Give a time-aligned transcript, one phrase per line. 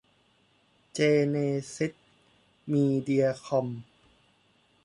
[0.93, 0.99] เจ
[1.29, 1.35] เน
[1.75, 1.93] ซิส
[2.71, 3.67] มีเดียคอม